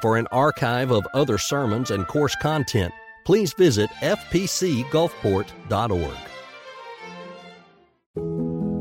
[0.00, 2.94] For an archive of other sermons and course content,
[3.26, 6.16] please visit fpcgulfport.org.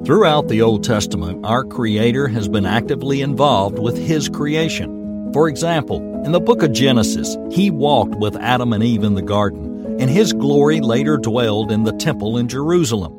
[0.06, 5.34] Throughout the Old Testament, our Creator has been actively involved with His creation.
[5.34, 9.22] For example, in the book of Genesis, He walked with Adam and Eve in the
[9.22, 13.14] garden, and His glory later dwelled in the temple in Jerusalem.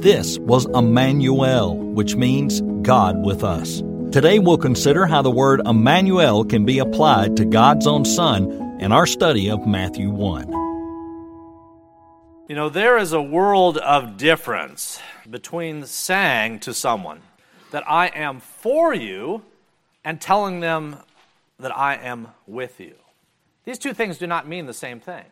[0.00, 3.80] This was Emmanuel, which means God with us.
[4.14, 8.92] Today we'll consider how the word Emmanuel can be applied to God's own Son in
[8.92, 10.52] our study of Matthew 1.
[12.48, 17.22] You know, there is a world of difference between saying to someone
[17.72, 19.42] that I am for you
[20.04, 20.98] and telling them
[21.58, 22.94] that I am with you.
[23.64, 25.24] These two things do not mean the same thing.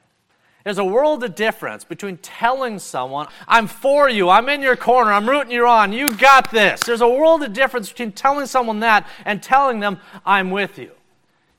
[0.64, 5.12] There's a world of difference between telling someone, I'm for you, I'm in your corner,
[5.12, 6.80] I'm rooting you on, you got this.
[6.80, 10.92] There's a world of difference between telling someone that and telling them, I'm with you.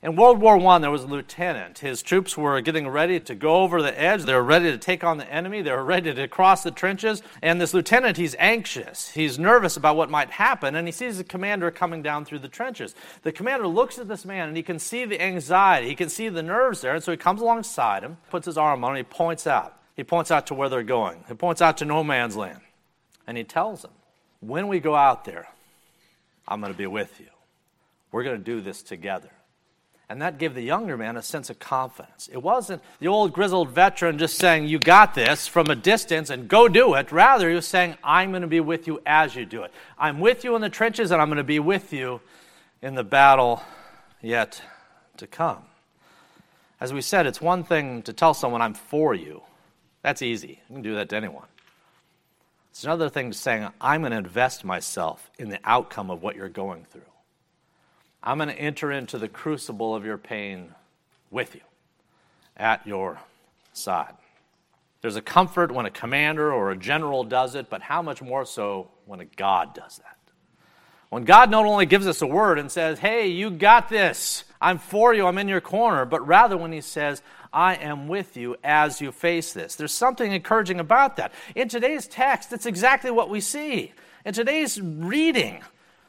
[0.04, 1.78] In World War I, there was a lieutenant.
[1.78, 4.24] His troops were getting ready to go over the edge.
[4.24, 5.62] They were ready to take on the enemy.
[5.62, 7.22] They were ready to cross the trenches.
[7.40, 9.08] And this lieutenant, he's anxious.
[9.08, 10.74] He's nervous about what might happen.
[10.74, 12.94] And he sees the commander coming down through the trenches.
[13.22, 15.88] The commander looks at this man and he can see the anxiety.
[15.88, 16.94] He can see the nerves there.
[16.94, 19.80] And so he comes alongside him, puts his arm on him, he points out.
[19.96, 21.24] He points out to where they're going.
[21.28, 22.60] He points out to no man's land.
[23.26, 23.92] And he tells them,
[24.40, 25.48] When we go out there,
[26.46, 27.30] I'm going to be with you.
[28.12, 29.30] We're going to do this together.
[30.08, 32.28] And that gave the younger man a sense of confidence.
[32.30, 36.46] It wasn't the old grizzled veteran just saying, You got this from a distance and
[36.46, 37.10] go do it.
[37.10, 39.72] Rather, he was saying, I'm going to be with you as you do it.
[39.98, 42.20] I'm with you in the trenches and I'm going to be with you
[42.82, 43.62] in the battle
[44.20, 44.62] yet
[45.16, 45.62] to come.
[46.80, 49.42] As we said, it's one thing to tell someone, I'm for you.
[50.02, 50.60] That's easy.
[50.68, 51.46] You can do that to anyone.
[52.70, 56.36] It's another thing to saying, I'm going to invest myself in the outcome of what
[56.36, 57.02] you're going through.
[58.24, 60.74] I'm going to enter into the crucible of your pain
[61.30, 61.60] with you,
[62.56, 63.18] at your
[63.74, 64.14] side.
[65.02, 68.46] There's a comfort when a commander or a general does it, but how much more
[68.46, 70.16] so when a God does that?
[71.10, 74.78] When God not only gives us a word and says, Hey, you got this, I'm
[74.78, 77.20] for you, I'm in your corner, but rather when He says,
[77.52, 79.76] I am with you as you face this.
[79.76, 81.32] There's something encouraging about that.
[81.54, 83.92] In today's text, it's exactly what we see.
[84.24, 85.60] In today's reading,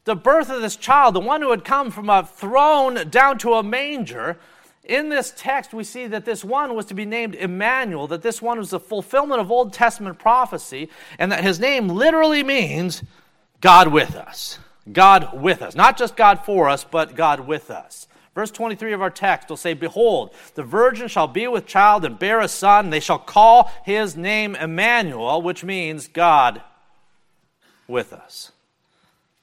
[0.06, 3.54] the birth of this child, the one who had come from a throne down to
[3.56, 4.38] a manger,
[4.84, 8.42] in this text, we see that this one was to be named Emmanuel, that this
[8.42, 13.04] one was the fulfillment of Old Testament prophecy, and that his name literally means
[13.62, 14.60] God with us.
[14.92, 15.76] God with us.
[15.76, 18.08] Not just God for us, but God with us.
[18.36, 22.20] Verse 23 of our text will say, Behold, the virgin shall be with child and
[22.20, 26.62] bear a son, and they shall call his name Emmanuel, which means God
[27.88, 28.52] with us.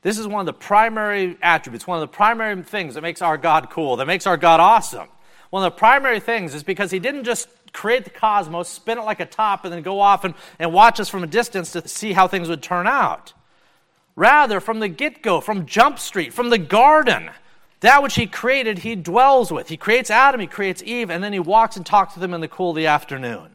[0.03, 3.39] This is one of the primary attributes, one of the primary things that makes our
[3.39, 5.09] God cool, that makes our God awesome.
[5.51, 9.03] One of the primary things is because He didn't just create the cosmos, spin it
[9.03, 11.87] like a top, and then go off and, and watch us from a distance to
[11.87, 13.33] see how things would turn out.
[14.17, 17.31] Rather, from the get go, from Jump Street, from the garden,
[17.81, 19.69] that which He created, He dwells with.
[19.69, 22.41] He creates Adam, He creates Eve, and then He walks and talks to them in
[22.41, 23.51] the cool of the afternoon.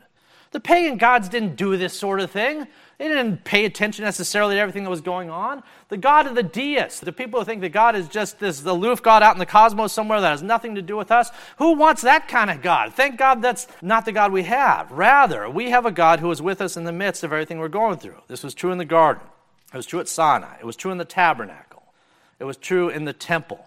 [0.52, 2.68] The pagan gods didn't do this sort of thing.
[2.98, 5.62] They didn't pay attention necessarily to everything that was going on.
[5.90, 9.04] The God of the deists, the people who think that God is just this aloof
[9.04, 12.02] God out in the cosmos somewhere that has nothing to do with us, who wants
[12.02, 12.94] that kind of God?
[12.96, 14.92] Thank God that's not the God we have.
[14.92, 17.68] Rather, we have a God who is with us in the midst of everything we're
[17.68, 18.20] going through.
[18.28, 19.24] This was true in the garden,
[19.72, 21.84] it was true at Sinai, it was true in the tabernacle,
[22.40, 23.64] it was true in the temple.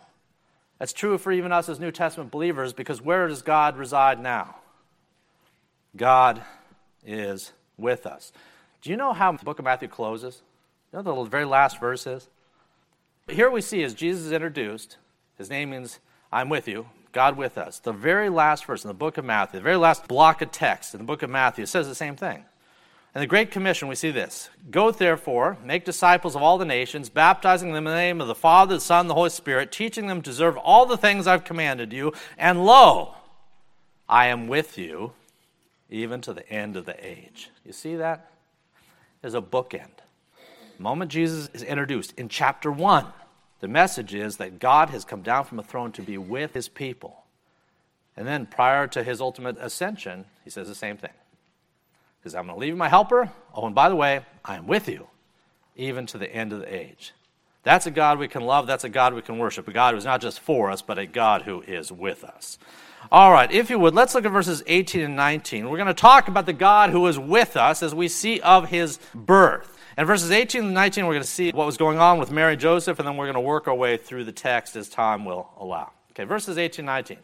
[0.80, 4.56] That's true for even us as New Testament believers because where does God reside now?
[5.94, 6.42] God
[7.04, 8.32] is with us.
[8.82, 10.42] Do you know how the book of Matthew closes?
[10.92, 12.28] You know the very last verse is?
[13.28, 14.96] Here we see as Jesus is introduced,
[15.38, 16.00] his name means
[16.32, 17.78] I'm with you, God with us.
[17.78, 20.94] The very last verse in the book of Matthew, the very last block of text
[20.94, 22.44] in the book of Matthew says the same thing.
[23.14, 27.08] In the Great Commission, we see this Go therefore, make disciples of all the nations,
[27.08, 30.06] baptizing them in the name of the Father, the Son, and the Holy Spirit, teaching
[30.06, 33.14] them to observe all the things I've commanded you, and lo,
[34.08, 35.12] I am with you
[35.88, 37.50] even to the end of the age.
[37.64, 38.29] You see that?
[39.22, 40.00] Is a bookend.
[40.76, 43.06] The moment Jesus is introduced in chapter 1,
[43.60, 46.68] the message is that God has come down from a throne to be with his
[46.68, 47.24] people.
[48.16, 51.12] And then prior to his ultimate ascension, he says the same thing.
[52.18, 53.30] Because I'm going to leave my helper.
[53.54, 55.08] Oh, and by the way, I am with you
[55.76, 57.12] even to the end of the age.
[57.62, 58.66] That's a God we can love.
[58.66, 59.68] That's a God we can worship.
[59.68, 62.58] A God who's not just for us, but a God who is with us.
[63.12, 65.68] All right, if you would, let's look at verses 18 and 19.
[65.68, 68.68] We're going to talk about the God who is with us as we see of
[68.68, 69.76] his birth.
[69.96, 72.52] And verses 18 and 19, we're going to see what was going on with Mary
[72.52, 75.24] and Joseph, and then we're going to work our way through the text as time
[75.24, 75.90] will allow.
[76.12, 77.18] Okay, verses 18 and 19.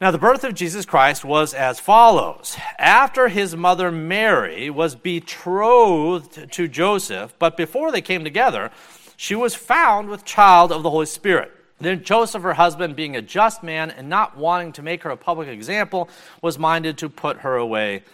[0.00, 2.56] Now, the birth of Jesus Christ was as follows.
[2.78, 8.70] After his mother Mary was betrothed to Joseph, but before they came together,
[9.18, 11.50] she was found with child of the Holy Spirit.
[11.80, 15.16] Then Joseph, her husband, being a just man and not wanting to make her a
[15.16, 16.08] public example,
[16.40, 18.04] was minded to put her away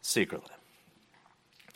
[0.00, 0.50] secretly.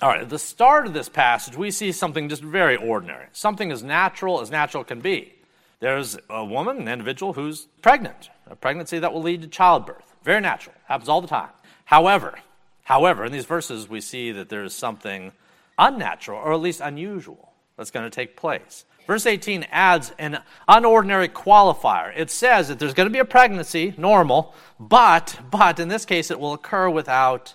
[0.00, 3.72] All right, at the start of this passage, we see something just very ordinary, something
[3.72, 5.34] as natural as natural can be.
[5.80, 10.14] There's a woman, an individual, who's pregnant, a pregnancy that will lead to childbirth.
[10.22, 11.50] Very natural, happens all the time.
[11.86, 12.38] However,
[12.84, 15.32] however, in these verses, we see that there's something
[15.76, 17.47] unnatural, or at least unusual,
[17.78, 18.84] that's going to take place.
[19.06, 20.38] Verse 18 adds an
[20.68, 22.12] unordinary qualifier.
[22.14, 26.30] It says that there's going to be a pregnancy, normal, but, but in this case,
[26.30, 27.54] it will occur without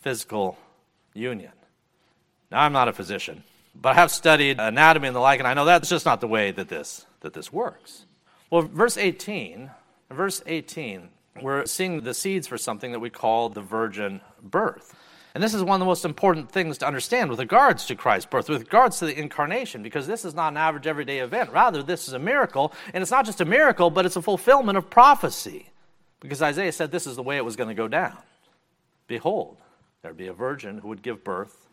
[0.00, 0.58] physical
[1.14, 1.52] union.
[2.50, 3.44] Now, I'm not a physician,
[3.74, 6.26] but I have studied anatomy and the like, and I know that's just not the
[6.26, 8.04] way that this, that this works.
[8.50, 9.70] Well, verse 18,
[10.10, 11.08] verse 18,
[11.40, 14.94] we're seeing the seeds for something that we call the virgin birth.
[15.34, 18.28] And this is one of the most important things to understand with regards to Christ's
[18.28, 21.52] birth, with regards to the incarnation, because this is not an average everyday event.
[21.52, 24.76] Rather, this is a miracle, and it's not just a miracle, but it's a fulfillment
[24.76, 25.70] of prophecy.
[26.18, 28.16] Because Isaiah said this is the way it was going to go down.
[29.06, 29.58] Behold,
[30.02, 31.68] there'd be a virgin who would give birth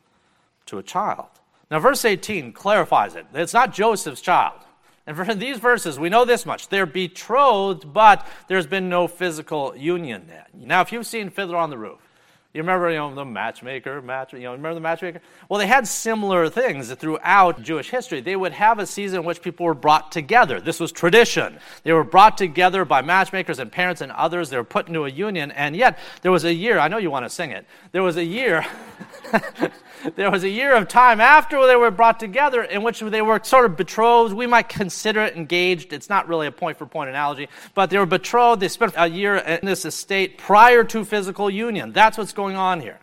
[0.68, 1.28] to a child.
[1.70, 3.26] Now, verse 18 clarifies it.
[3.34, 4.60] It's not Joseph's child.
[5.06, 6.70] And for these verses, we know this much.
[6.70, 10.50] They're betrothed, but there's been no physical union yet.
[10.54, 12.07] Now, if you've seen Fiddler on the Roof,
[12.54, 15.20] you remember, you know, the matchmaker, match, you know, remember the matchmaker?
[15.48, 18.22] Well, they had similar things throughout Jewish history.
[18.22, 20.60] They would have a season in which people were brought together.
[20.60, 21.60] This was tradition.
[21.84, 24.50] They were brought together by matchmakers and parents and others.
[24.50, 26.80] They were put into a union, and yet there was a year.
[26.80, 27.66] I know you want to sing it.
[27.92, 28.66] There was a year.
[30.16, 33.40] there was a year of time after they were brought together in which they were
[33.44, 34.34] sort of betrothed.
[34.34, 35.94] We might consider it engaged.
[35.94, 38.62] It's not really a point for point analogy, but they were betrothed.
[38.62, 41.92] They spent a year in this estate prior to physical union.
[41.92, 43.00] That's what's going on here.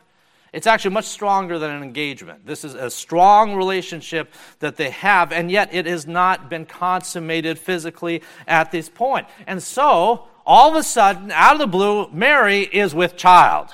[0.55, 2.47] It's actually much stronger than an engagement.
[2.47, 7.59] This is a strong relationship that they have, and yet it has not been consummated
[7.59, 9.27] physically at this point.
[9.49, 13.71] And so, all of a sudden, out of the blue, Mary is with child.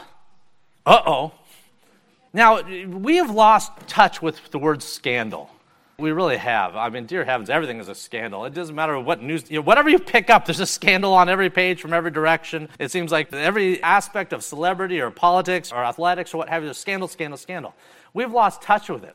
[0.86, 1.32] Uh oh.
[2.32, 5.50] Now, we have lost touch with the word scandal.
[5.98, 6.76] We really have.
[6.76, 8.44] I mean, dear heavens, everything is a scandal.
[8.46, 11.28] It doesn't matter what news, you know, whatever you pick up, there's a scandal on
[11.28, 12.68] every page from every direction.
[12.78, 16.68] It seems like every aspect of celebrity or politics or athletics or what have you,
[16.68, 17.74] there's scandal, scandal, scandal.
[18.14, 19.14] We've lost touch with it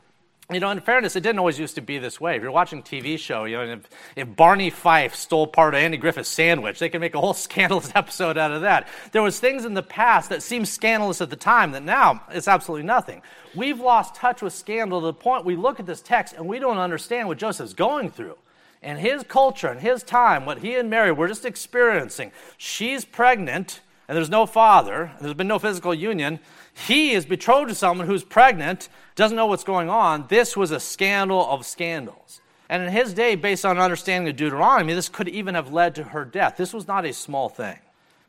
[0.52, 2.36] you know, in fairness, it didn't always used to be this way.
[2.36, 5.80] If you're watching a TV show, you know, if, if Barney Fife stole part of
[5.80, 8.86] Andy Griffith's sandwich, they can make a whole scandalous episode out of that.
[9.10, 12.46] There was things in the past that seemed scandalous at the time that now it's
[12.46, 13.22] absolutely nothing.
[13.56, 16.60] We've lost touch with scandal to the point we look at this text and we
[16.60, 18.36] don't understand what Joseph's going through.
[18.82, 22.30] And his culture and his time, what he and Mary were just experiencing.
[22.56, 26.38] She's pregnant and there's no father, there's been no physical union.
[26.84, 30.26] He is betrothed to someone who's pregnant, doesn't know what's going on.
[30.28, 32.42] This was a scandal of scandals.
[32.68, 36.04] And in his day, based on understanding of Deuteronomy, this could even have led to
[36.04, 36.56] her death.
[36.58, 37.78] This was not a small thing.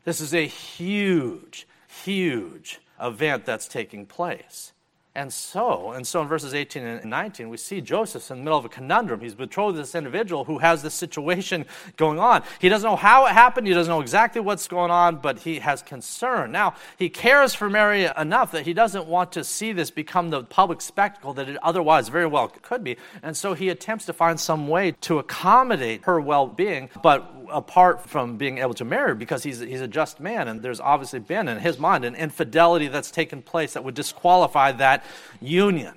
[0.04, 1.68] This is a huge,
[2.04, 4.72] huge event that's taking place.
[5.18, 8.56] And so, and so in verses 18 and 19, we see Joseph's in the middle
[8.56, 9.18] of a conundrum.
[9.18, 11.66] He's betrothed to this individual who has this situation
[11.96, 12.44] going on.
[12.60, 15.58] He doesn't know how it happened, he doesn't know exactly what's going on, but he
[15.58, 16.52] has concern.
[16.52, 20.44] Now, he cares for Mary enough that he doesn't want to see this become the
[20.44, 22.96] public spectacle that it otherwise very well could be.
[23.20, 28.08] And so he attempts to find some way to accommodate her well being, but apart
[28.08, 30.46] from being able to marry because he's, he's a just man.
[30.48, 34.72] And there's obviously been, in his mind, an infidelity that's taken place that would disqualify
[34.72, 35.04] that
[35.40, 35.94] union.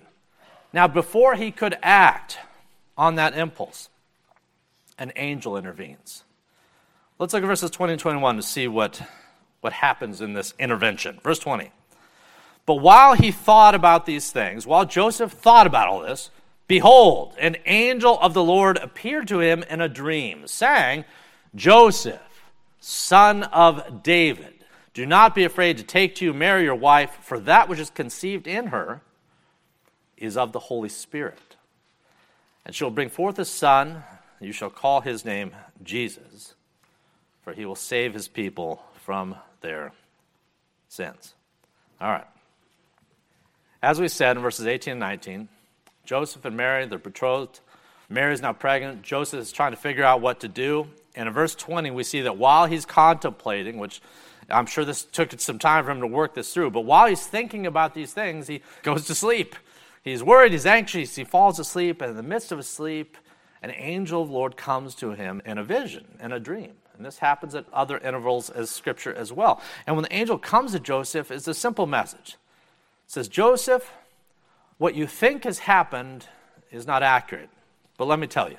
[0.73, 2.37] Now, before he could act
[2.97, 3.89] on that impulse,
[4.97, 6.23] an angel intervenes.
[7.17, 9.01] Let's look at verses 20 and 21 to see what,
[9.61, 11.19] what happens in this intervention.
[11.23, 11.71] Verse 20.
[12.65, 16.29] But while he thought about these things, while Joseph thought about all this,
[16.67, 21.05] behold, an angel of the Lord appeared to him in a dream, saying,
[21.55, 22.21] Joseph,
[22.79, 24.50] son of David,
[24.93, 27.89] do not be afraid to take to you Mary, your wife, for that which is
[27.89, 29.01] conceived in her
[30.17, 31.55] is of the Holy Spirit.
[32.65, 34.03] And she will bring forth a son,
[34.39, 35.51] and you shall call his name
[35.83, 36.53] Jesus,
[37.43, 39.93] for he will save his people from their
[40.89, 41.33] sins.
[41.99, 42.27] All right.
[43.81, 45.47] As we said in verses 18 and 19,
[46.05, 47.61] Joseph and Mary, they're betrothed.
[48.09, 49.01] Mary is now pregnant.
[49.01, 50.87] Joseph is trying to figure out what to do.
[51.15, 54.01] And in verse 20, we see that while he's contemplating, which
[54.51, 57.25] I'm sure this took some time for him to work this through, but while he's
[57.25, 59.55] thinking about these things, he goes to sleep.
[60.03, 63.17] He's worried, he's anxious, he falls asleep, and in the midst of his sleep,
[63.61, 66.73] an angel of the Lord comes to him in a vision, in a dream.
[66.97, 69.61] And this happens at other intervals as scripture as well.
[69.87, 72.37] And when the angel comes to Joseph, it's a simple message.
[73.05, 73.91] It says, Joseph,
[74.77, 76.27] what you think has happened
[76.71, 77.49] is not accurate.
[77.97, 78.57] But let me tell you,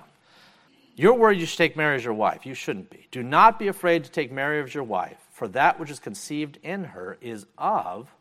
[0.94, 2.44] you're worried you should take Mary as your wife.
[2.44, 3.08] You shouldn't be.
[3.11, 6.58] Do not be afraid to take Mary as your wife, for that which is conceived
[6.62, 8.14] in her is of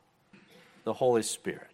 [0.84, 1.68] the Holy Spirit.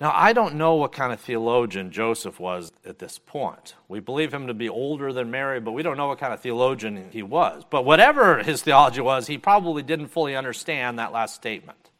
[0.00, 3.76] Now, I don't know what kind of theologian Joseph was at this point.
[3.86, 6.40] We believe him to be older than Mary, but we don't know what kind of
[6.40, 7.62] theologian he was.
[7.68, 11.90] But whatever his theology was, he probably didn't fully understand that last statement.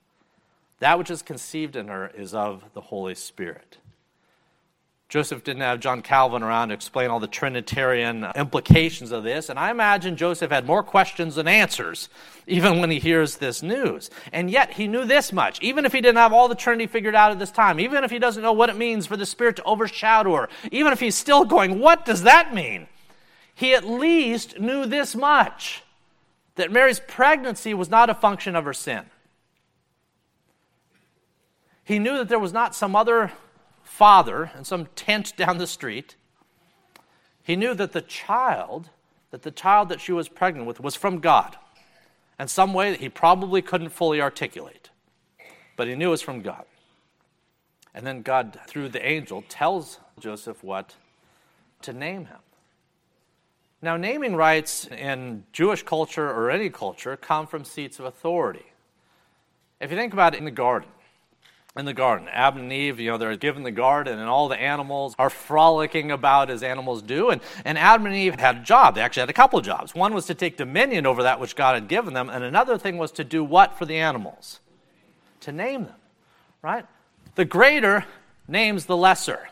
[0.81, 3.79] That which is conceived in her is of the Holy Spirit.
[5.13, 9.59] Joseph didn't have John Calvin around to explain all the Trinitarian implications of this, and
[9.59, 12.09] I imagine Joseph had more questions than answers,
[12.47, 14.09] even when he hears this news.
[14.33, 15.61] And yet, he knew this much.
[15.61, 18.11] Even if he didn't have all the Trinity figured out at this time, even if
[18.11, 21.15] he doesn't know what it means for the Spirit to overshadow her, even if he's
[21.15, 22.87] still going, What does that mean?
[23.55, 25.83] He at least knew this much
[26.55, 29.05] that Mary's pregnancy was not a function of her sin.
[31.85, 33.31] He knew that there was not some other
[33.93, 36.17] father in some tent down the street.
[37.43, 38.89] He knew that the child,
[39.31, 41.59] that the child that she was pregnant with was from God
[42.41, 44.89] in some way that he probably couldn't fully articulate.
[45.77, 46.65] But he knew it was from God.
[47.95, 50.95] And then God, through the angel, tells Joseph what
[51.83, 52.39] to name him.
[53.83, 58.73] Now, naming rights in Jewish culture or any culture come from seats of authority.
[59.81, 60.89] If you think about it in the garden,
[61.77, 62.29] in the garden.
[62.31, 66.11] Adam and Eve, you know, they're given the garden, and all the animals are frolicking
[66.11, 67.31] about as animals do.
[67.31, 68.95] And, and Adam and Eve had a job.
[68.95, 69.95] They actually had a couple of jobs.
[69.95, 72.99] One was to take dominion over that which God had given them, and another thing
[72.99, 74.61] was to do what for the animals?
[75.41, 75.97] To name them,
[76.61, 76.85] right?
[77.37, 78.05] The greater
[78.47, 79.49] names the lesser,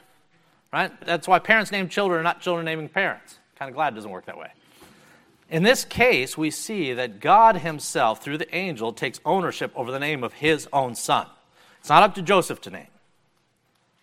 [0.72, 0.92] right?
[1.06, 3.38] That's why parents name children, not children naming parents.
[3.58, 4.50] Kind of glad it doesn't work that way.
[5.48, 9.98] In this case, we see that God Himself, through the angel, takes ownership over the
[9.98, 11.26] name of His own Son.
[11.80, 12.86] It's not up to Joseph to name.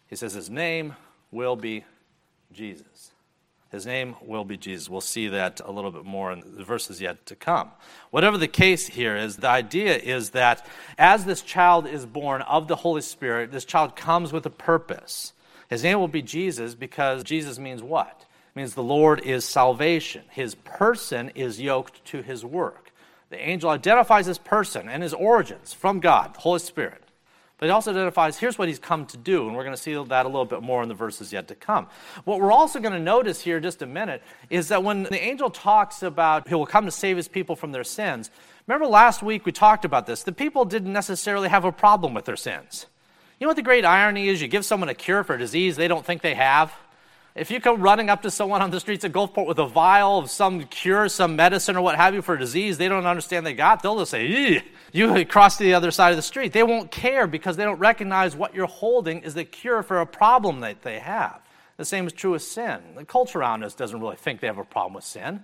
[0.07, 0.95] He says his name
[1.31, 1.85] will be
[2.51, 3.11] Jesus.
[3.71, 4.89] His name will be Jesus.
[4.89, 7.71] We'll see that a little bit more in the verses yet to come.
[8.11, 10.65] Whatever the case here is, the idea is that
[10.97, 15.33] as this child is born of the Holy Spirit, this child comes with a purpose.
[15.69, 18.25] His name will be Jesus because Jesus means what?
[18.55, 20.23] It means the Lord is salvation.
[20.29, 22.91] His person is yoked to his work.
[23.29, 27.03] The angel identifies his person and his origins from God, the Holy Spirit.
[27.57, 29.93] But he also identifies here's what he's come to do, and we're going to see
[29.93, 31.87] that a little bit more in the verses yet to come.
[32.23, 35.49] What we're also going to notice here, just a minute, is that when the angel
[35.49, 38.29] talks about he will come to save his people from their sins,
[38.67, 40.23] remember last week we talked about this.
[40.23, 42.85] The people didn't necessarily have a problem with their sins.
[43.39, 44.41] You know what the great irony is?
[44.41, 46.71] You give someone a cure for a disease they don't think they have.
[47.37, 50.17] If you come running up to someone on the streets of Gulfport with a vial
[50.17, 53.45] of some cure, some medicine, or what have you for a disease they don't understand
[53.45, 56.51] they got, they'll just say, you cross to the other side of the street.
[56.51, 60.05] They won't care because they don't recognize what you're holding is the cure for a
[60.07, 61.39] problem that they have.
[61.77, 62.79] The same is true with sin.
[62.95, 65.43] The culture around us doesn't really think they have a problem with sin.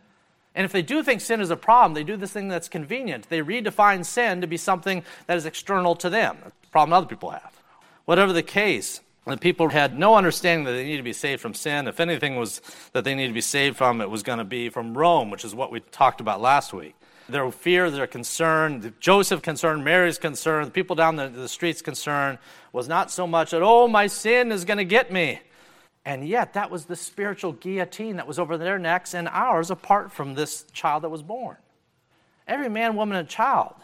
[0.56, 3.30] And if they do think sin is a problem, they do this thing that's convenient.
[3.30, 7.30] They redefine sin to be something that is external to them, a problem other people
[7.30, 7.62] have.
[8.06, 11.54] Whatever the case, the people had no understanding that they needed to be saved from
[11.54, 11.88] sin.
[11.88, 12.62] If anything was
[12.92, 15.46] that they needed to be saved from, it was going to be from Rome, which
[15.46, 16.96] is what we talked about last week.
[17.30, 22.38] Their fear, their concern, Joseph concern, Mary's concern, the people down the, the streets concern
[22.74, 25.40] was not so much that, oh, my sin is going to get me.
[26.06, 30.12] And yet, that was the spiritual guillotine that was over their necks and ours apart
[30.12, 31.56] from this child that was born.
[32.46, 33.76] Every man, woman, and child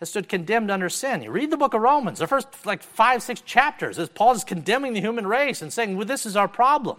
[0.00, 1.22] has stood condemned under sin.
[1.22, 4.44] You read the book of Romans, the first like five, six chapters, as Paul is
[4.44, 6.98] condemning the human race and saying, well, this is our problem.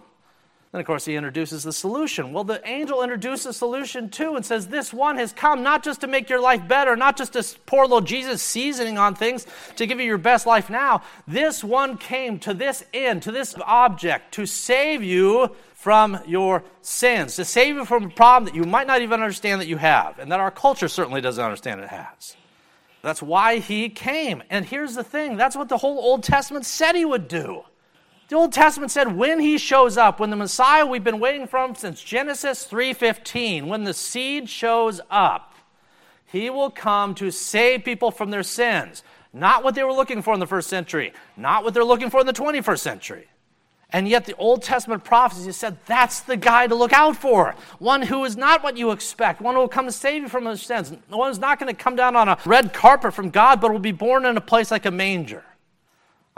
[0.72, 2.34] Then, of course, he introduces the solution.
[2.34, 6.02] Well, the angel introduces the solution too and says, This one has come not just
[6.02, 9.86] to make your life better, not just to pour little Jesus seasoning on things to
[9.86, 11.00] give you your best life now.
[11.26, 17.36] This one came to this end, to this object, to save you from your sins,
[17.36, 20.18] to save you from a problem that you might not even understand that you have,
[20.18, 22.36] and that our culture certainly doesn't understand it has.
[23.08, 24.42] That's why he came.
[24.50, 27.62] And here's the thing that's what the whole Old Testament said he would do.
[28.28, 31.74] The Old Testament said when he shows up, when the Messiah we've been waiting for
[31.74, 35.54] since Genesis 3:15, when the seed shows up,
[36.26, 39.02] he will come to save people from their sins.
[39.32, 42.20] Not what they were looking for in the first century, not what they're looking for
[42.20, 43.26] in the 21st century.
[43.90, 47.54] And yet, the Old Testament prophecy said that's the guy to look out for.
[47.78, 50.44] One who is not what you expect, one who will come to save you from
[50.44, 53.62] your sins, one who's not going to come down on a red carpet from God,
[53.62, 55.42] but will be born in a place like a manger.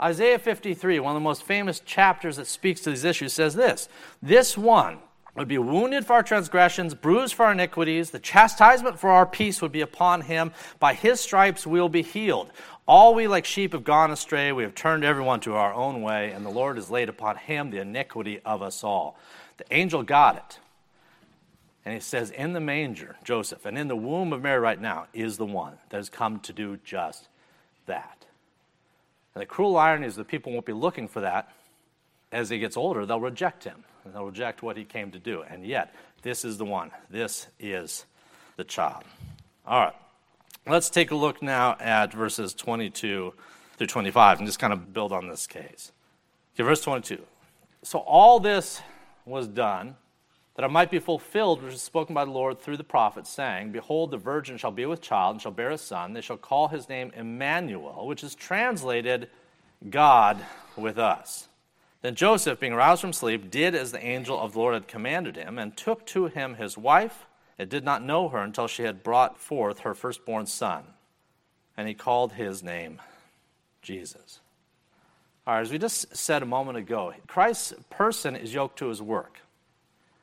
[0.01, 3.89] Isaiah 53, one of the most famous chapters that speaks to these issues, says this
[4.21, 4.99] This one
[5.35, 8.11] would be wounded for our transgressions, bruised for our iniquities.
[8.11, 10.51] The chastisement for our peace would be upon him.
[10.79, 12.51] By his stripes we will be healed.
[12.91, 14.51] All we like sheep have gone astray.
[14.51, 17.69] We have turned everyone to our own way, and the Lord has laid upon him
[17.69, 19.17] the iniquity of us all.
[19.55, 20.59] The angel got it.
[21.85, 25.07] And he says, In the manger, Joseph, and in the womb of Mary right now
[25.13, 27.29] is the one that has come to do just
[27.85, 28.25] that.
[29.35, 31.49] And the cruel irony is that people won't be looking for that.
[32.33, 35.43] As he gets older, they'll reject him and they'll reject what he came to do.
[35.43, 36.91] And yet, this is the one.
[37.09, 38.05] This is
[38.57, 39.05] the child.
[39.65, 39.95] All right.
[40.67, 43.33] Let's take a look now at verses 22
[43.77, 45.91] through 25 and just kind of build on this case.
[46.53, 47.19] Okay, verse 22.
[47.81, 48.81] So all this
[49.25, 49.95] was done
[50.55, 53.71] that it might be fulfilled, which is spoken by the Lord through the prophet, saying,
[53.71, 56.13] Behold, the virgin shall be with child and shall bear a son.
[56.13, 59.29] They shall call his name Emmanuel, which is translated
[59.89, 61.47] God with us.
[62.03, 65.35] Then Joseph, being aroused from sleep, did as the angel of the Lord had commanded
[65.35, 67.25] him, and took to him his wife,
[67.57, 70.83] and did not know her until she had brought forth her firstborn son.
[71.77, 72.99] And he called his name
[73.81, 74.39] Jesus.
[75.47, 79.01] All right, as we just said a moment ago, Christ's person is yoked to his
[79.01, 79.39] work.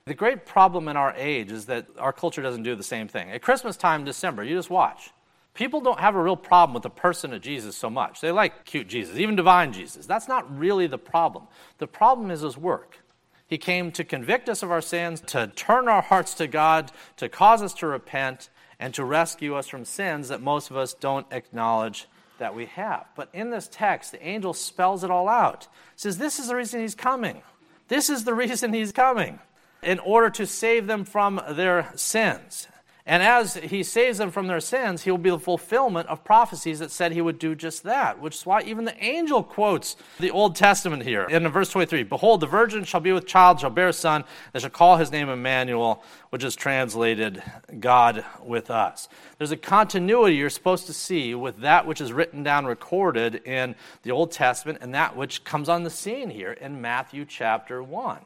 [0.04, 3.30] The great problem in our age is that our culture doesn't do the same thing.
[3.30, 5.10] At Christmas time, December, you just watch.
[5.52, 8.20] People don't have a real problem with the person of Jesus so much.
[8.20, 10.06] They like cute Jesus, even divine Jesus.
[10.06, 11.48] That's not really the problem.
[11.78, 13.00] The problem is his work.
[13.48, 17.28] He came to convict us of our sins, to turn our hearts to God, to
[17.28, 21.26] cause us to repent, and to rescue us from sins that most of us don't
[21.32, 22.06] acknowledge
[22.38, 23.06] that we have.
[23.16, 25.66] But in this text, the angel spells it all out.
[25.96, 27.42] Says, This is the reason he's coming.
[27.88, 29.40] This is the reason he's coming
[29.82, 32.68] in order to save them from their sins.
[33.08, 36.78] And as he saves them from their sins, he will be the fulfillment of prophecies
[36.80, 40.30] that said he would do just that, which is why even the angel quotes the
[40.30, 41.24] Old Testament here.
[41.24, 44.60] In verse 23, Behold, the virgin shall be with child, shall bear a son, and
[44.60, 47.42] shall call his name Emmanuel, which is translated
[47.80, 49.08] God with us.
[49.38, 53.74] There's a continuity you're supposed to see with that which is written down, recorded in
[54.02, 58.18] the Old Testament, and that which comes on the scene here in Matthew chapter 1.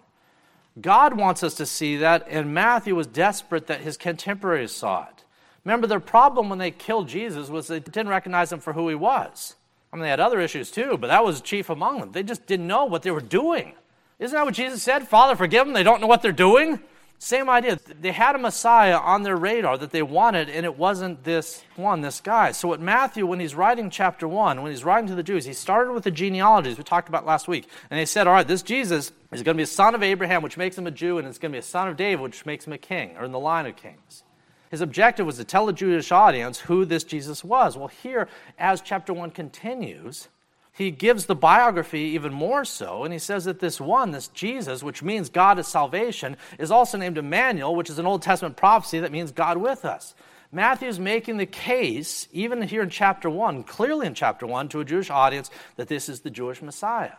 [0.80, 5.24] God wants us to see that, and Matthew was desperate that his contemporaries saw it.
[5.64, 8.94] Remember, their problem when they killed Jesus was they didn't recognize him for who he
[8.94, 9.56] was.
[9.92, 12.12] I mean, they had other issues too, but that was chief among them.
[12.12, 13.74] They just didn't know what they were doing.
[14.18, 15.06] Isn't that what Jesus said?
[15.06, 15.74] Father, forgive them.
[15.74, 16.80] They don't know what they're doing.
[17.22, 17.78] Same idea.
[18.00, 22.00] They had a Messiah on their radar that they wanted, and it wasn't this one,
[22.00, 22.50] this guy.
[22.50, 25.52] So, what Matthew, when he's writing chapter 1, when he's writing to the Jews, he
[25.52, 27.68] started with the genealogies we talked about last week.
[27.92, 30.42] And he said, All right, this Jesus is going to be a son of Abraham,
[30.42, 32.44] which makes him a Jew, and it's going to be a son of David, which
[32.44, 34.24] makes him a king, or in the line of kings.
[34.72, 37.76] His objective was to tell the Jewish audience who this Jesus was.
[37.76, 38.26] Well, here,
[38.58, 40.26] as chapter 1 continues,
[40.74, 44.82] he gives the biography even more so, and he says that this one, this Jesus,
[44.82, 48.98] which means God is salvation, is also named Emmanuel, which is an Old Testament prophecy
[49.00, 50.14] that means God with us.
[50.50, 54.84] Matthew's making the case, even here in chapter 1, clearly in chapter 1, to a
[54.84, 57.16] Jewish audience, that this is the Jewish Messiah.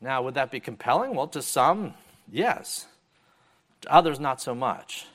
[0.00, 1.14] Now, would that be compelling?
[1.14, 1.94] Well, to some,
[2.30, 2.86] yes.
[3.82, 5.06] To others, not so much.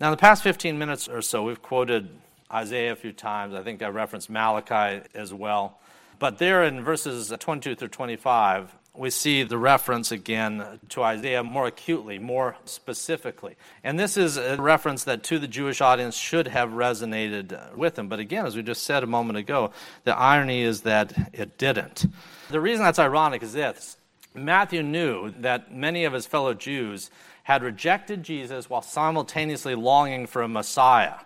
[0.00, 2.10] Now, in the past 15 minutes or so, we've quoted
[2.52, 3.54] Isaiah a few times.
[3.54, 5.78] I think I referenced Malachi as well.
[6.18, 11.66] But there in verses 22 through 25, we see the reference again to Isaiah more
[11.66, 13.56] acutely, more specifically.
[13.84, 18.08] And this is a reference that to the Jewish audience should have resonated with them.
[18.08, 19.72] But again, as we just said a moment ago,
[20.04, 22.06] the irony is that it didn't.
[22.50, 23.98] The reason that's ironic is this
[24.34, 27.10] Matthew knew that many of his fellow Jews
[27.42, 31.16] had rejected Jesus while simultaneously longing for a Messiah.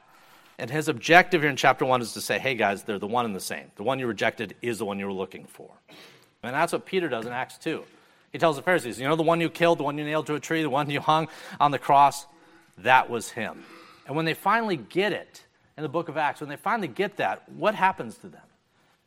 [0.60, 3.24] And his objective here in chapter 1 is to say, hey guys, they're the one
[3.24, 3.72] and the same.
[3.76, 5.70] The one you rejected is the one you were looking for.
[6.42, 7.82] And that's what Peter does in Acts 2.
[8.30, 10.34] He tells the Pharisees, you know, the one you killed, the one you nailed to
[10.34, 12.26] a tree, the one you hung on the cross,
[12.76, 13.64] that was him.
[14.06, 15.46] And when they finally get it
[15.78, 18.42] in the book of Acts, when they finally get that, what happens to them?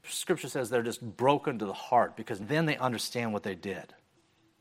[0.05, 3.93] Scripture says they're just broken to the heart because then they understand what they did.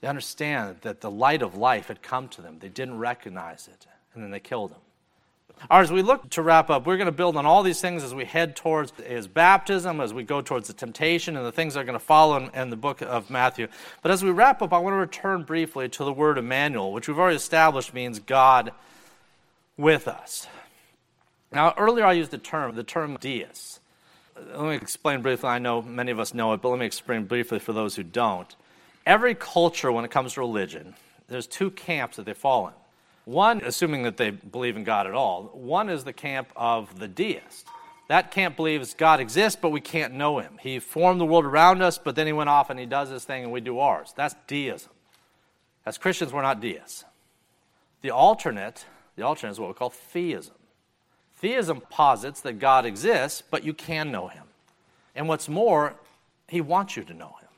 [0.03, 2.59] They understand that the light of life had come to them.
[2.59, 4.81] They didn't recognize it, and then they killed him.
[5.71, 8.15] As we look to wrap up, we're going to build on all these things as
[8.15, 11.81] we head towards his baptism, as we go towards the temptation, and the things that
[11.81, 13.69] are going to follow in, in, the book of Matthew.
[14.03, 17.09] But as we wrap up, I want to return briefly to the word Emmanuel, which
[17.09, 18.73] we've already established means God
[19.77, 20.49] with us.
[21.53, 23.81] Now, earlier I used the term, the term deist.
[24.37, 25.51] Let me explain briefly.
[25.51, 28.03] I know many of us know it, but let me explain briefly for those who
[28.03, 28.55] don't.
[29.05, 30.95] Every culture, when it comes to religion,
[31.29, 32.75] there's two camps that they fall in.
[33.25, 37.09] One, assuming that they believe in God at all, one is the camp of the
[37.09, 37.67] deist.
[38.09, 40.59] That camp believes God exists, but we can't know him.
[40.61, 43.25] He formed the world around us, but then he went off and he does his
[43.25, 44.13] thing and we do ours.
[44.17, 44.91] That's deism.
[45.87, 47.05] As Christians, we're not deists.
[48.03, 48.85] The alternate,
[49.17, 50.55] the alternate is what we call theism.
[51.37, 54.45] Theism posits that God exists, but you can know him.
[55.15, 55.95] And what's more,
[56.49, 57.49] he wants you to know him.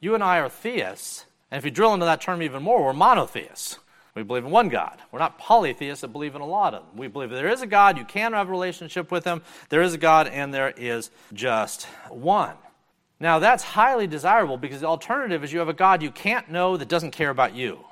[0.00, 2.92] You and I are theists, and if you drill into that term even more, we're
[2.92, 3.78] monotheists.
[4.18, 4.98] We believe in one God.
[5.12, 6.96] We're not polytheists that believe in a lot of them.
[6.96, 9.94] We believe there is a God, you can have a relationship with him, there is
[9.94, 12.56] a God, and there is just one.
[13.20, 16.76] Now, that's highly desirable because the alternative is you have a God you can't know
[16.76, 17.84] that doesn't care about you.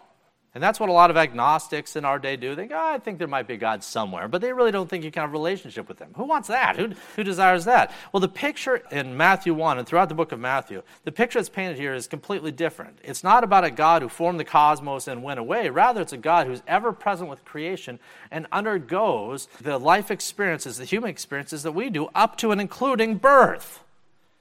[0.56, 2.54] And that's what a lot of agnostics in our day do.
[2.54, 5.04] They oh, I think there might be a God somewhere, but they really don't think
[5.04, 6.08] you can have a relationship with him.
[6.16, 6.76] Who wants that?
[6.76, 7.92] Who, who desires that?
[8.10, 11.50] Well, the picture in Matthew 1 and throughout the book of Matthew, the picture that's
[11.50, 13.00] painted here is completely different.
[13.04, 15.68] It's not about a God who formed the cosmos and went away.
[15.68, 17.98] Rather, it's a God who's ever present with creation
[18.30, 23.16] and undergoes the life experiences, the human experiences that we do, up to and including
[23.16, 23.84] birth.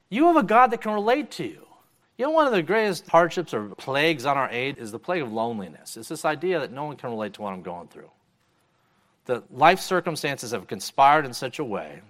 [0.09, 1.64] You have a God that can relate to you.
[2.17, 5.21] You know, one of the greatest hardships or plagues on our age is the plague
[5.21, 5.97] of loneliness.
[5.97, 8.09] It's this idea that no one can relate to what I'm going through.
[9.25, 12.01] That life circumstances have conspired in such a way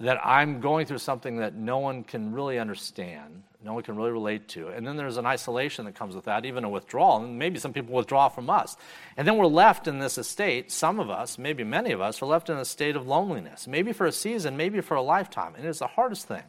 [0.00, 4.12] that I'm going through something that no one can really understand, no one can really
[4.12, 4.68] relate to.
[4.68, 7.22] And then there's an isolation that comes with that, even a withdrawal.
[7.22, 8.76] And maybe some people withdraw from us.
[9.18, 12.26] And then we're left in this estate, some of us, maybe many of us, are
[12.26, 15.54] left in a state of loneliness, maybe for a season, maybe for a lifetime.
[15.54, 16.44] And it's the hardest thing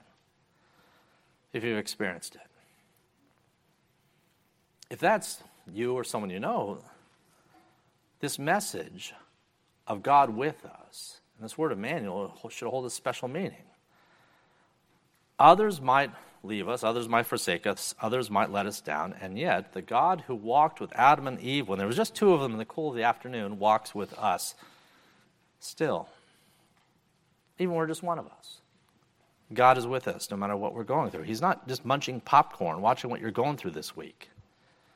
[1.51, 2.50] if you've experienced it.
[4.91, 5.41] If that's
[5.73, 6.83] you or someone you know,
[8.19, 9.13] this message
[9.87, 13.63] of God with us, and this word Emmanuel should hold a special meaning.
[15.39, 16.11] Others might
[16.43, 20.25] leave us, others might forsake us, others might let us down, and yet the God
[20.27, 22.65] who walked with Adam and Eve when there was just two of them in the
[22.65, 24.55] cool of the afternoon walks with us
[25.61, 26.09] still.
[27.59, 28.59] Even we're just one of us.
[29.53, 31.23] God is with us no matter what we're going through.
[31.23, 34.27] He's not just munching popcorn, watching what you're going through this week.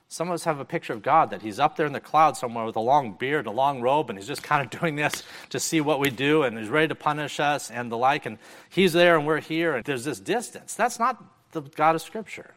[0.08, 2.38] Some of us have a picture of God that He's up there in the cloud
[2.38, 5.24] somewhere with a long beard, a long robe, and He's just kind of doing this
[5.50, 8.26] to see what we do, and He's ready to punish us and the like.
[8.26, 8.38] And
[8.70, 10.76] He's there and we're here, and there's this distance.
[10.76, 12.54] That's not the God of Scripture.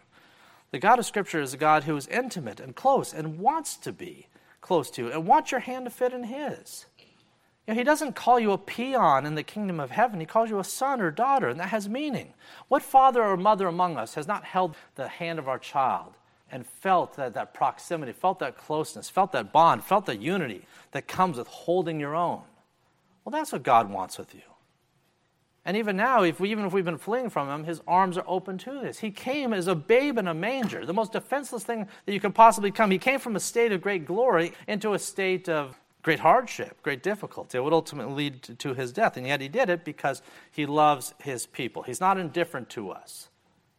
[0.71, 3.93] The God of Scripture is a God who is intimate and close and wants to
[3.93, 4.27] be
[4.61, 6.85] close to you and wants your hand to fit in His.
[7.67, 10.21] You know, he doesn't call you a peon in the kingdom of heaven.
[10.21, 12.33] He calls you a son or daughter, and that has meaning.
[12.69, 16.15] What father or mother among us has not held the hand of our child
[16.51, 21.07] and felt that, that proximity, felt that closeness, felt that bond, felt that unity that
[21.07, 22.43] comes with holding your own.
[23.25, 24.41] Well, that's what God wants with you.
[25.65, 28.25] And even now, if we, even if we've been fleeing from him, his arms are
[28.27, 29.01] open to this.
[29.01, 32.33] He came as a babe in a manger, the most defenseless thing that you can
[32.33, 32.91] possibly come.
[32.91, 37.03] He came from a state of great glory into a state of great hardship, great
[37.03, 37.59] difficulty.
[37.59, 39.19] It would ultimately lead to his death.
[39.19, 41.83] And yet he did it because he loves his people.
[41.83, 43.29] He's not indifferent to us.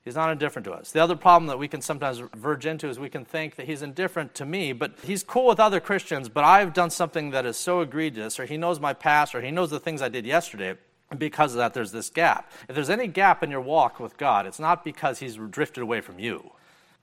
[0.10, 0.92] He's not indifferent to us.
[0.92, 3.84] The other problem that we can sometimes verge into is we can think that he's
[3.84, 7.58] indifferent to me, but he's cool with other Christians, but I've done something that is
[7.58, 10.74] so egregious, or he knows my past, or he knows the things I did yesterday.
[11.12, 12.52] And because of that, there's this gap.
[12.68, 16.02] If there's any gap in your walk with God, it's not because he's drifted away
[16.02, 16.54] from you,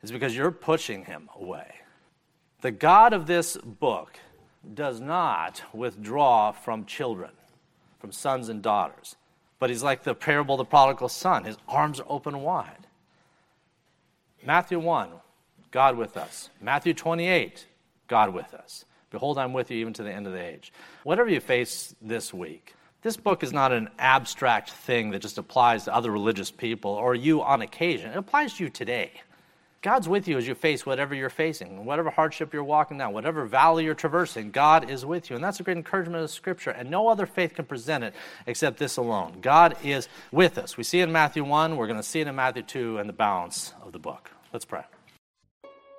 [0.03, 1.77] it's because you're pushing him away.
[2.63, 4.19] The God of this book
[4.75, 7.31] does not withdraw from children,
[8.01, 9.15] from sons and daughters.
[9.61, 11.45] But he's like the parable of the prodigal son.
[11.45, 12.86] His arms are open wide.
[14.47, 15.09] Matthew 1,
[15.73, 16.51] God with us.
[16.61, 17.67] Matthew 28,
[18.07, 18.85] God with us.
[19.11, 20.73] Behold, I'm with you even to the end of the age.
[21.03, 25.85] Whatever you face this week, this book is not an abstract thing that just applies
[25.85, 28.11] to other religious people or you on occasion.
[28.11, 29.11] It applies to you today.
[29.83, 33.45] God's with you as you face whatever you're facing, whatever hardship you're walking down, whatever
[33.47, 34.51] valley you're traversing.
[34.51, 35.37] God is with you.
[35.37, 36.71] And that's a great encouragement of Scripture.
[36.71, 38.15] And no other faith can present it
[38.47, 39.39] except this alone.
[39.41, 40.77] God is with us.
[40.77, 43.09] We see it in Matthew 1, we're going to see it in Matthew 2, and
[43.09, 44.33] the balance of the book.
[44.53, 44.83] Let's pray.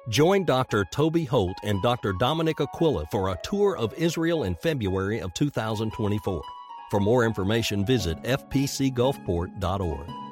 [0.09, 0.85] Join Dr.
[0.91, 2.13] Toby Holt and Dr.
[2.13, 6.41] Dominic Aquila for a tour of Israel in February of 2024.
[6.89, 10.26] For more information, visit fpcgulfport.org.